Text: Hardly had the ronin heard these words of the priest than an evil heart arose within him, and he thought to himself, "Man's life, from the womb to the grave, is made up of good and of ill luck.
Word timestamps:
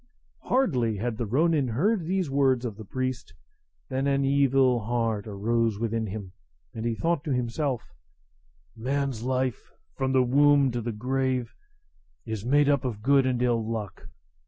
Hardly 0.45 0.97
had 0.97 1.17
the 1.19 1.27
ronin 1.27 1.67
heard 1.67 2.05
these 2.07 2.27
words 2.27 2.65
of 2.65 2.75
the 2.75 2.83
priest 2.83 3.35
than 3.87 4.07
an 4.07 4.25
evil 4.25 4.79
heart 4.79 5.27
arose 5.27 5.77
within 5.77 6.07
him, 6.07 6.31
and 6.73 6.85
he 6.87 6.95
thought 6.95 7.23
to 7.25 7.31
himself, 7.35 7.83
"Man's 8.75 9.21
life, 9.21 9.69
from 9.93 10.11
the 10.11 10.23
womb 10.23 10.71
to 10.71 10.81
the 10.81 10.91
grave, 10.91 11.53
is 12.25 12.43
made 12.43 12.67
up 12.67 12.83
of 12.83 13.03
good 13.03 13.27
and 13.27 13.39
of 13.43 13.45
ill 13.45 13.63
luck. 13.63 14.07